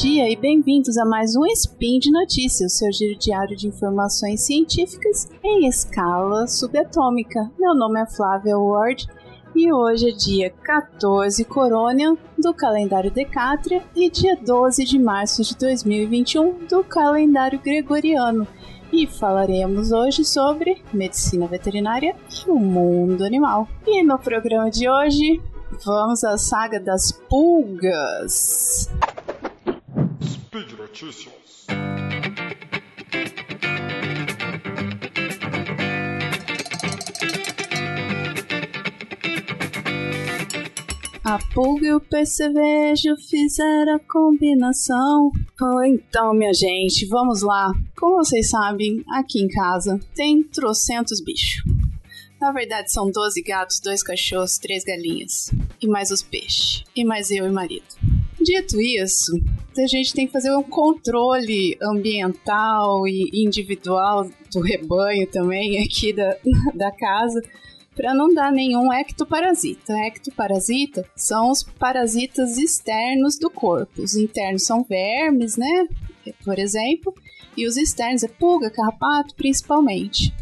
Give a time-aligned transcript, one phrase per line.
[0.00, 5.28] dia e bem-vindos a mais um Spin de Notícias, seu giro diário de informações científicas
[5.44, 7.50] em escala subatômica.
[7.58, 9.06] Meu nome é Flávia Ward
[9.54, 15.54] e hoje é dia 14 Corônia do calendário Decátria e dia 12 de março de
[15.58, 18.48] 2021 do calendário Gregoriano.
[18.90, 23.68] E falaremos hoje sobre medicina veterinária e o mundo animal.
[23.86, 25.42] E no programa de hoje,
[25.84, 28.88] vamos à saga das pulgas.
[30.90, 31.66] Notícias.
[41.24, 45.30] A pulga e o percevejo fizeram a combinação.
[45.62, 47.72] Oh, então, minha gente, vamos lá.
[47.96, 51.62] Como vocês sabem, aqui em casa tem trocentos bichos.
[52.40, 55.52] Na verdade, são 12 gatos, dois cachorros, três galinhas.
[55.80, 56.82] E mais os peixes.
[56.96, 58.09] E mais eu e marido.
[58.42, 59.38] Dito isso,
[59.76, 66.36] a gente tem que fazer um controle ambiental e individual do rebanho também aqui da,
[66.74, 67.42] da casa
[67.94, 69.92] para não dar nenhum ectoparasita.
[70.06, 74.02] Ectoparasita são os parasitas externos do corpo.
[74.02, 75.86] Os internos são vermes, né?
[76.44, 77.14] Por exemplo,
[77.56, 80.32] e os externos é pulga, carrapato, principalmente.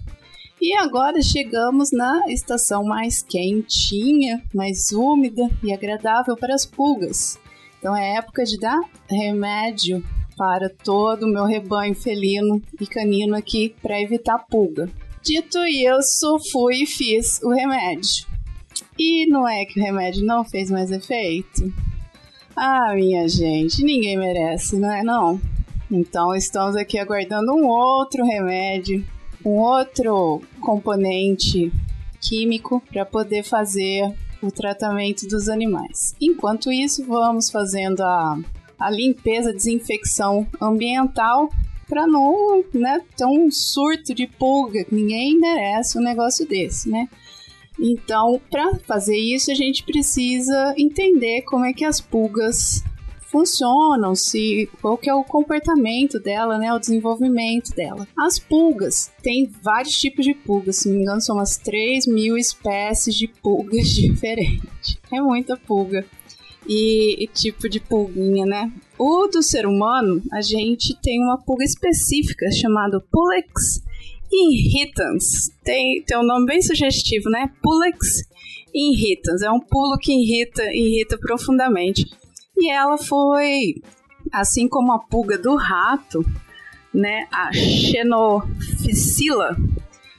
[0.61, 7.39] E agora chegamos na estação mais quentinha, mais úmida e agradável para as pulgas.
[7.79, 10.05] Então é época de dar remédio
[10.37, 14.89] para todo o meu rebanho felino e canino aqui para evitar pulga.
[15.23, 18.27] Dito isso, fui e fiz o remédio.
[18.99, 21.73] E não é que o remédio não fez mais efeito?
[22.57, 25.41] Ah, minha gente, ninguém merece, não é não?
[25.91, 29.05] Então estamos aqui aguardando um outro remédio,
[29.45, 31.73] um outro componente
[32.21, 36.15] químico para poder fazer o tratamento dos animais.
[36.21, 38.39] Enquanto isso, vamos fazendo a,
[38.79, 41.49] a limpeza, desinfecção ambiental
[41.89, 44.85] para não né, ter um surto de pulga.
[44.91, 47.09] Ninguém merece um negócio desse, né?
[47.81, 52.83] Então, para fazer isso, a gente precisa entender como é que as pulgas
[53.31, 58.09] funcionam, se qual que é o comportamento dela, né, o desenvolvimento dela.
[58.19, 62.37] As pulgas tem vários tipos de pulgas, se não me engano, são umas 3 mil
[62.37, 64.99] espécies de pulgas diferentes.
[65.13, 66.05] É muita pulga.
[66.67, 68.71] E, e tipo de pulguinha, né?
[68.99, 73.83] O do ser humano, a gente tem uma pulga específica chamada Pulex
[74.31, 75.51] irritans.
[75.65, 77.51] Tem, tem um nome bem sugestivo, né?
[77.63, 78.23] Pulex
[78.75, 79.41] irritans.
[79.41, 82.05] É um pulo que irrita, irrita profundamente.
[82.59, 83.81] E ela foi,
[84.33, 86.25] assim como a pulga do rato,
[86.93, 87.29] né?
[87.33, 89.57] A Xenophila,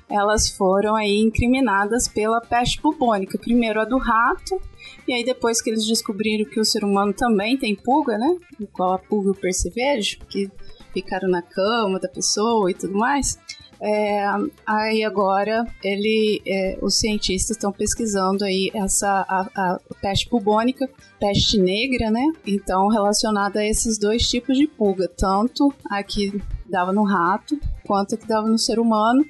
[0.09, 3.38] elas foram aí incriminadas pela peste bubônica.
[3.38, 4.59] Primeiro a do rato,
[5.07, 8.38] e aí depois que eles descobriram que o ser humano também tem pulga, né?
[8.59, 10.50] Igual a pulga e o percevejo, que
[10.94, 13.38] ficaram na cama da pessoa e tudo mais.
[13.81, 14.25] É,
[14.66, 21.57] aí agora ele, é, os cientistas estão pesquisando aí essa a, a, peste bubônica, peste
[21.57, 22.25] negra, né?
[22.45, 27.57] Então relacionada a esses dois tipos de pulga, tanto a que dava no rato
[27.88, 29.25] quanto a que dava no ser humano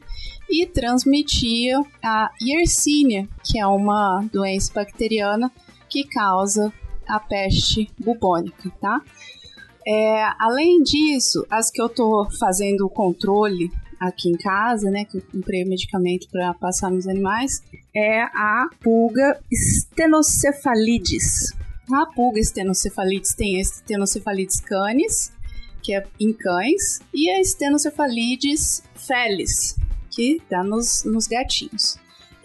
[0.49, 5.51] e transmitia a Yersinia, que é uma doença bacteriana
[5.87, 6.73] que causa
[7.07, 8.99] a peste bubônica, tá?
[9.87, 15.17] É, além disso, as que eu tô fazendo o controle aqui em casa, né, que
[15.17, 17.63] eu comprei o medicamento para passar nos animais,
[17.95, 21.53] é a pulga stenocefalides.
[21.91, 25.31] A pulga stenocefalides tem a stenocefalides canis,
[25.81, 29.75] que é em cães, e a stenocefalides felis,
[30.11, 31.97] que dá nos, nos gatinhos.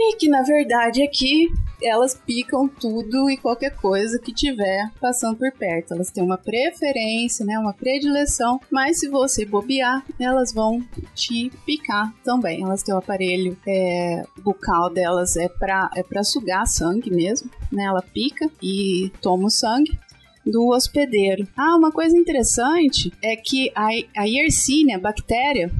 [0.07, 1.49] E que na verdade aqui
[1.83, 5.95] elas picam tudo e qualquer coisa que tiver passando por perto.
[5.95, 10.83] Elas têm uma preferência, né, uma predileção, mas se você bobear, elas vão
[11.15, 12.63] te picar também.
[12.63, 17.85] Elas têm o aparelho é, bucal delas é para é para sugar sangue mesmo, né?
[17.85, 19.99] Ela pica e toma o sangue
[20.45, 21.49] do hospedeiro.
[21.57, 25.73] Ah, uma coisa interessante é que a, a Yersinia, a bactéria,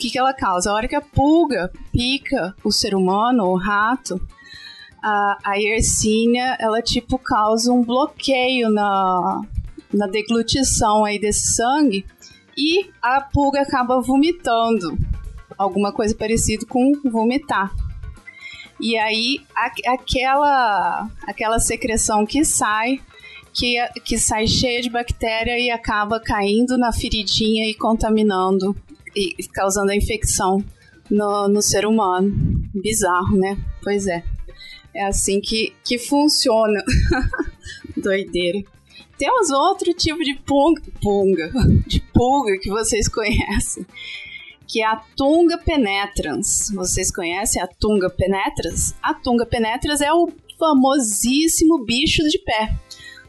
[0.00, 0.70] que, que ela causa?
[0.70, 4.20] A hora que a pulga pica o ser humano, o rato,
[5.02, 9.42] a, a Yersinia, ela tipo causa um bloqueio na,
[9.92, 12.06] na deglutição aí desse sangue
[12.56, 14.96] e a pulga acaba vomitando.
[15.56, 17.70] Alguma coisa parecida com vomitar.
[18.80, 22.98] E aí, a, aquela, aquela secreção que sai,
[23.52, 28.74] que, que sai cheia de bactéria e acaba caindo na feridinha e contaminando
[29.14, 30.64] e causando a infecção
[31.10, 32.32] no, no ser humano.
[32.74, 33.58] Bizarro, né?
[33.82, 34.22] Pois é.
[34.94, 36.82] É assim que, que funciona.
[37.96, 38.62] Doideira.
[39.18, 41.52] Temos outro tipo de punga, punga,
[41.86, 43.84] de pulga que vocês conhecem,
[44.66, 46.70] que é a Tunga penetrans.
[46.74, 48.94] Vocês conhecem a Tunga penetrans?
[49.02, 52.74] A Tunga penetrans é o famosíssimo bicho de pé.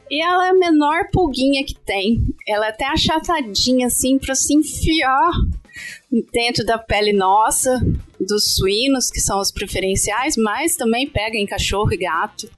[0.10, 2.22] E ela é a menor pulguinha que tem.
[2.48, 5.31] Ela é até achatadinha assim para se enfiar
[6.31, 7.81] dentro da pele nossa,
[8.19, 12.50] dos suínos, que são os preferenciais, mas também pega em cachorro e gato.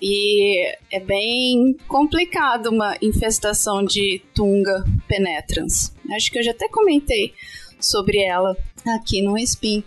[0.00, 5.94] E é bem complicado uma infestação de Tunga penetrans.
[6.14, 7.32] Acho que eu já até comentei
[7.80, 8.56] sobre ela
[8.86, 9.82] aqui no Spin.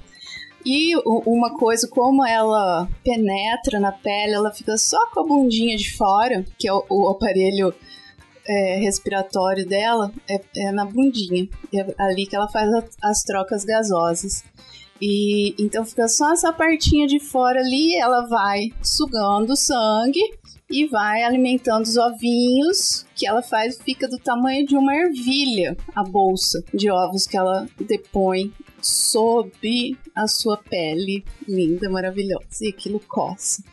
[0.66, 5.96] E uma coisa, como ela penetra na pele, ela fica só com a bundinha de
[5.96, 7.74] fora, que é o, o aparelho
[8.48, 11.48] é, respiratório dela, é, é, na bundinha.
[11.74, 14.44] É ali que ela faz a, as trocas gasosas.
[15.02, 20.20] E então fica só essa partinha de fora ali, ela vai sugando sangue
[20.70, 26.04] e vai alimentando os ovinhos, que ela faz, fica do tamanho de uma ervilha, a
[26.04, 28.52] bolsa de ovos que ela depõe
[28.82, 32.46] sob a sua pele linda, maravilhosa.
[32.62, 33.64] E aquilo coça,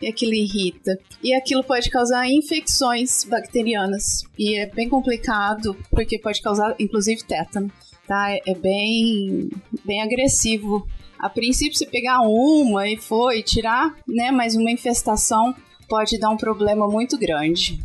[0.00, 4.24] e aquilo irrita, e aquilo pode causar infecções bacterianas.
[4.38, 7.70] E é bem complicado, porque pode causar, inclusive, tétano.
[8.06, 8.30] Tá?
[8.46, 9.48] É bem,
[9.84, 10.86] bem agressivo.
[11.18, 15.54] A princípio, se pegar uma e for e tirar, né, mais uma infestação
[15.88, 17.80] pode dar um problema muito grande.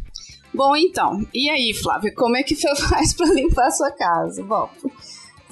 [0.53, 4.43] Bom, então, e aí, Flávia, como é que você faz para limpar a sua casa?
[4.43, 4.69] Bom,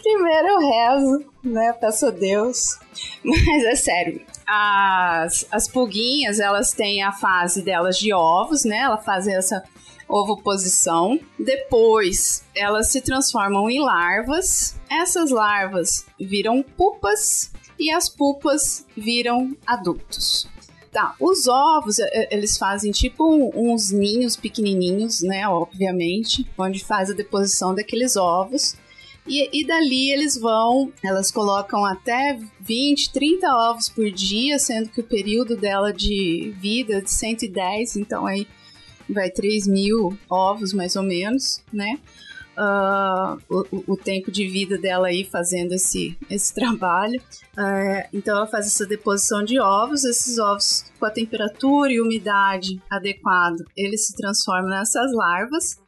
[0.06, 2.78] primeiro eu rezo, né, peço a Deus,
[3.26, 9.04] mas é sério, as, as pulguinhas, elas têm a fase delas de ovos, né, elas
[9.04, 9.64] fazem essa
[10.08, 11.20] ovoposição.
[11.40, 14.76] Depois, elas se transformam em larvas.
[14.88, 20.48] Essas larvas viram pupas e as pupas viram adultos.
[20.92, 21.98] Tá, os ovos,
[22.30, 28.78] eles fazem tipo uns ninhos pequenininhos, né, obviamente, onde faz a deposição daqueles ovos.
[29.28, 35.02] E, e, dali eles vão, elas colocam até 20, 30 ovos por dia, sendo que
[35.02, 38.48] o período dela de vida é de 110, então aí
[39.10, 42.00] vai 3 mil ovos mais ou menos, né?
[42.58, 47.22] Uh, o, o, tempo de vida dela aí fazendo esse, esse trabalho.
[47.58, 52.82] Uh, então ela faz essa deposição de ovos, esses ovos com a temperatura e umidade
[52.90, 55.80] adequada, eles se transformam nessas larvas.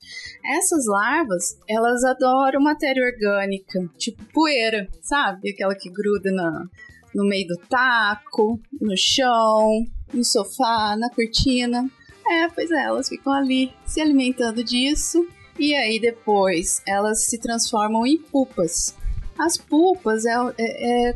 [0.58, 5.50] Essas larvas, elas adoram matéria orgânica, tipo poeira, sabe?
[5.50, 6.66] Aquela que gruda na,
[7.14, 11.90] no meio do taco, no chão, no sofá, na cortina.
[12.26, 15.26] É, pois é, elas ficam ali se alimentando disso
[15.60, 18.96] e aí depois elas se transformam em pupas.
[19.38, 21.14] As pupas é, é, é,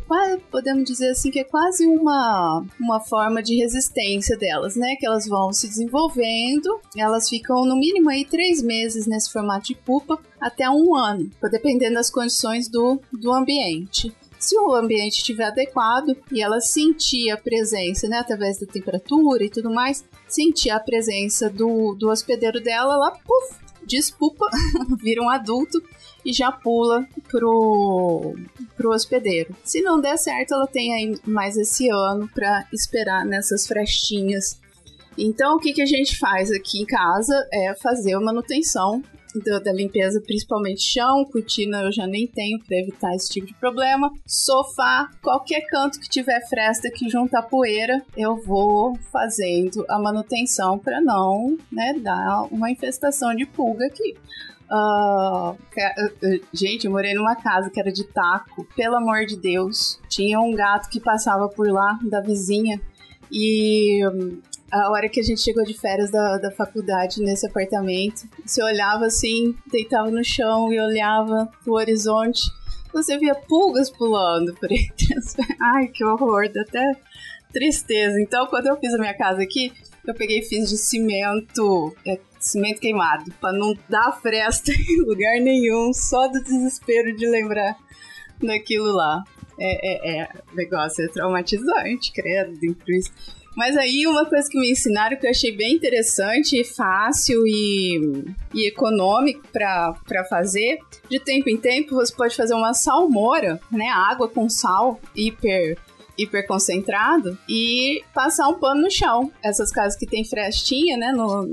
[0.51, 4.95] podemos dizer assim, que é quase uma, uma forma de resistência delas, né?
[4.99, 9.75] Que elas vão se desenvolvendo, elas ficam no mínimo aí três meses nesse formato de
[9.75, 14.15] pupa, até um ano, dependendo das condições do, do ambiente.
[14.37, 19.49] Se o ambiente estiver adequado e ela sentir a presença, né, através da temperatura e
[19.51, 24.45] tudo mais, sentir a presença do, do hospedeiro dela, ela puf, desculpa,
[25.01, 25.81] vira um adulto
[26.25, 28.35] e já pula pro,
[28.77, 29.55] pro hospedeiro.
[29.63, 34.59] Se não der certo, ela tem aí mais esse ano para esperar nessas frestinhas.
[35.17, 39.03] Então, o que, que a gente faz aqui em casa é fazer a manutenção
[39.39, 43.53] do, da limpeza, principalmente chão, cortina eu já nem tenho para evitar esse tipo de
[43.55, 44.11] problema.
[44.25, 51.01] Sofá, qualquer canto que tiver fresta que junta poeira, eu vou fazendo a manutenção para
[51.01, 54.15] não né, dar uma infestação de pulga aqui.
[54.71, 55.57] Uh,
[56.53, 59.99] gente, eu morei numa casa que era de taco, pelo amor de Deus.
[60.07, 62.79] Tinha um gato que passava por lá, da vizinha,
[63.29, 64.01] e
[64.71, 69.05] a hora que a gente chegou de férias da, da faculdade nesse apartamento, você olhava
[69.05, 72.41] assim, deitava no chão e olhava pro horizonte,
[72.93, 75.35] você via pulgas pulando por entre as...
[75.75, 76.95] Ai, que horror, dá até
[77.51, 78.19] tristeza.
[78.21, 79.73] Então, quando eu fiz a minha casa aqui,
[80.05, 85.39] eu peguei e fiz de cimento, é, cimento queimado, para não dar fresta em lugar
[85.41, 87.77] nenhum, só do desespero de lembrar
[88.41, 89.23] daquilo lá.
[89.59, 93.11] É, é, é negócio é traumatizante, credo, disso.
[93.55, 98.67] Mas aí uma coisa que me ensinaram que eu achei bem interessante, fácil e, e
[98.67, 100.79] econômico para fazer,
[101.09, 105.77] de tempo em tempo você pode fazer uma salmoura, né, água com sal hiper
[106.47, 109.31] concentrado e passar um pano no chão.
[109.43, 111.51] Essas casas que tem frestinha, né, no,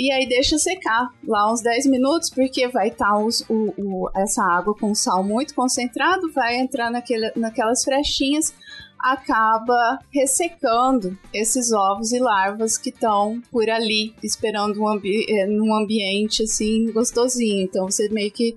[0.00, 4.94] e aí deixa secar lá uns 10 minutos, porque vai estar tá essa água com
[4.94, 8.54] sal muito concentrado, vai entrar naquele, naquelas frestinhas,
[9.02, 15.74] acaba ressecando esses ovos e larvas que estão por ali, esperando um ambi eh, num
[15.74, 17.64] ambiente assim gostosinho.
[17.64, 18.56] Então você meio que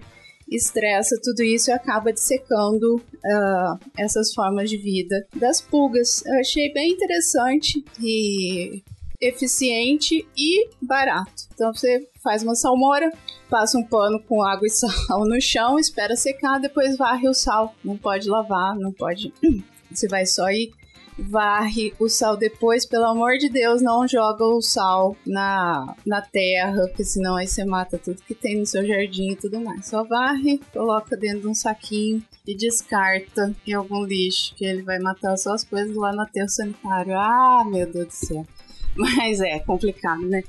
[0.50, 6.24] estressa tudo isso e acaba dissecando uh, essas formas de vida das pulgas.
[6.26, 8.84] Eu achei bem interessante e
[9.20, 11.48] eficiente e barato.
[11.54, 13.12] Então você faz uma salmoura,
[13.50, 17.74] passa um pano com água e sal no chão, espera secar, depois varre o sal.
[17.84, 19.34] Não pode lavar, não pode.
[19.94, 20.72] Você vai só ir
[21.18, 26.88] varre o sal depois, pelo amor de Deus, não joga o sal na, na terra,
[26.88, 29.88] porque senão aí você mata tudo que tem no seu jardim e tudo mais.
[29.88, 35.00] Só varre, coloca dentro de um saquinho e descarta em algum lixo, que ele vai
[35.00, 37.18] matar só as coisas lá no aterro sanitário.
[37.18, 38.48] Ah, meu Deus do céu.
[38.96, 40.44] Mas é complicado, né?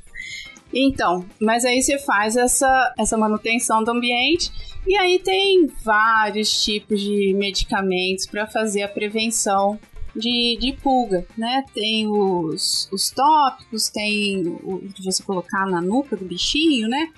[0.74, 4.50] Então, mas aí você faz essa, essa manutenção do ambiente
[4.84, 9.78] e aí tem vários tipos de medicamentos para fazer a prevenção
[10.16, 11.64] de, de pulga, né?
[11.72, 17.08] Tem os, os tópicos, tem o de você colocar na nuca do bichinho, né?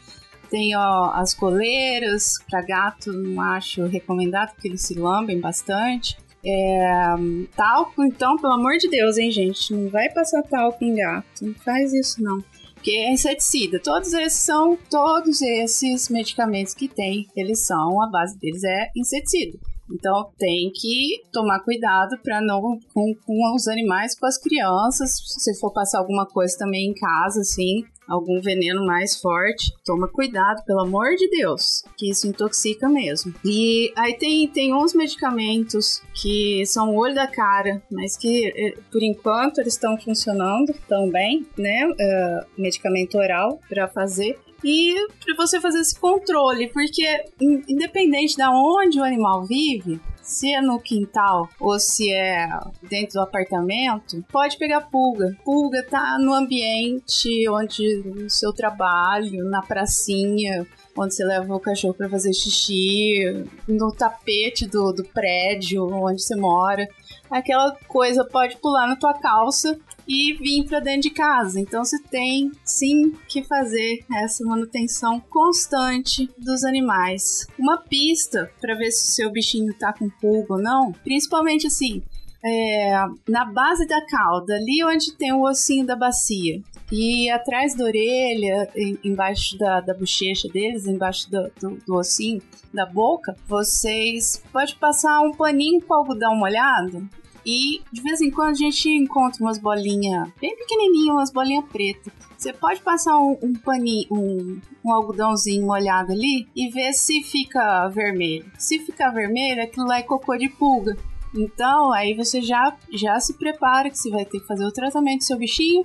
[0.50, 6.16] Tem ó, as coleiras, para gato não acho recomendado, porque eles se lambem bastante.
[6.44, 7.14] É,
[7.56, 9.74] talco, então, pelo amor de Deus, hein, gente?
[9.74, 11.26] Não vai passar talco em gato.
[11.42, 12.44] Não faz isso, não.
[12.86, 13.80] Porque é inseticida.
[13.80, 19.58] Todos esses são, todos esses medicamentos que tem, eles são, a base deles é inseticida.
[19.90, 25.10] Então tem que tomar cuidado para não com, com os animais, com as crianças.
[25.26, 30.64] Se for passar alguma coisa também em casa, assim, algum veneno mais forte, toma cuidado,
[30.64, 33.34] pelo amor de Deus, que isso intoxica mesmo.
[33.44, 39.02] E aí tem, tem uns medicamentos que são olho da cara, mas que eh, por
[39.02, 41.86] enquanto eles estão funcionando tão bem, né?
[41.86, 44.94] Uh, medicamento oral para fazer e
[45.24, 50.80] para você fazer esse controle, porque independente de onde o animal vive, se é no
[50.80, 52.48] quintal ou se é
[52.82, 55.36] dentro do apartamento, pode pegar pulga.
[55.44, 60.66] Pulga tá no ambiente onde no seu trabalho, na pracinha,
[60.98, 66.34] onde você leva o cachorro para fazer xixi, no tapete do, do prédio onde você
[66.34, 66.88] mora.
[67.30, 71.60] Aquela coisa pode pular na tua calça e vir para dentro de casa.
[71.60, 77.46] Então você tem sim que fazer essa manutenção constante dos animais.
[77.58, 82.02] Uma pista para ver se o seu bichinho tá com pulga ou não, principalmente assim,
[82.44, 86.62] é, na base da cauda, ali onde tem o ossinho da bacia.
[86.92, 88.70] E atrás da orelha,
[89.02, 92.40] embaixo da, da bochecha deles, embaixo do, do, do ossinho
[92.72, 97.08] da boca, vocês pode passar um paninho com algodão molhado
[97.46, 102.12] e de vez em quando a gente encontra umas bolinhas bem pequenininhas, umas bolinhas pretas.
[102.36, 107.86] Você pode passar um, um paninho, um, um algodãozinho molhado ali e ver se fica
[107.88, 108.44] vermelho.
[108.58, 110.96] Se ficar vermelho, aquilo lá é cocô de pulga.
[111.34, 115.18] Então, aí você já, já se prepara que você vai ter que fazer o tratamento
[115.18, 115.82] do seu bichinho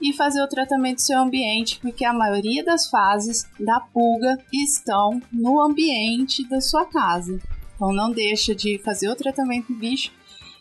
[0.00, 5.20] e fazer o tratamento do seu ambiente, porque a maioria das fases da pulga estão
[5.32, 7.40] no ambiente da sua casa.
[7.74, 10.12] Então não deixa de fazer o tratamento do bicho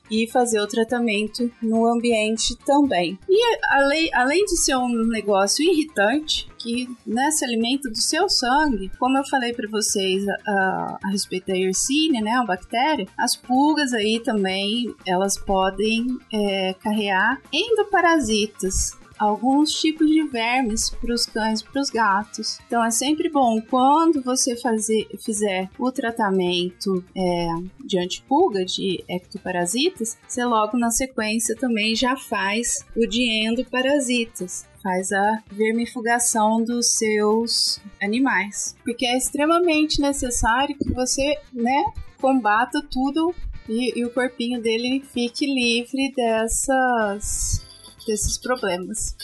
[0.09, 3.17] e fazer o tratamento no ambiente também.
[3.27, 8.91] E além, além de ser um negócio irritante, que né, se alimenta do seu sangue,
[8.99, 13.93] como eu falei para vocês a, a, respeito da Yersinia, né, a bactéria, as pulgas
[13.93, 21.65] aí também elas podem é, carrear endoparasitas alguns tipos de vermes para os cães e
[21.65, 22.57] para os gatos.
[22.65, 27.47] Então é sempre bom quando você fazer, fizer o tratamento é,
[27.83, 35.11] de antipulga, de ectoparasitas, você logo na sequência também já faz o de endoparasitas faz
[35.11, 41.83] a vermifugação dos seus animais, porque é extremamente necessário que você, né,
[42.21, 43.35] combata tudo
[43.67, 47.65] e, e o corpinho dele fique livre dessas
[48.09, 49.15] desses problemas.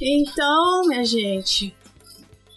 [0.00, 1.74] Então, minha gente,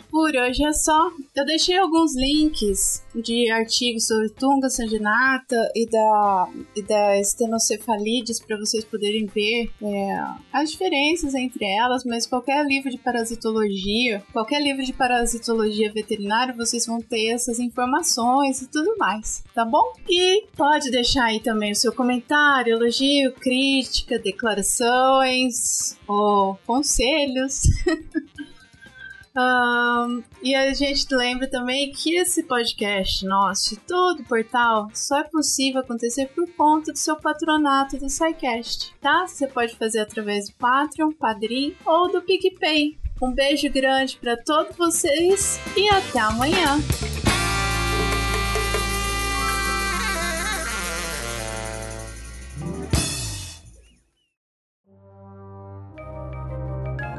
[0.09, 1.11] por hoje é só.
[1.35, 8.57] Eu deixei alguns links de artigos sobre tunga sanguinata e da, e da estenocefalides para
[8.57, 14.83] vocês poderem ver é, as diferenças entre elas, mas qualquer livro de parasitologia, qualquer livro
[14.83, 19.93] de parasitologia veterinária, vocês vão ter essas informações e tudo mais, tá bom?
[20.07, 27.61] E pode deixar aí também o seu comentário, elogio, crítica, declarações ou conselhos.
[29.39, 35.23] Um, e a gente lembra também que esse podcast nosso, todo o portal, só é
[35.23, 39.25] possível acontecer por conta do seu patronato do SciCast, tá?
[39.25, 42.97] Você pode fazer através do Patreon, Padrim ou do PicPay.
[43.21, 46.79] Um beijo grande para todos vocês e até amanhã.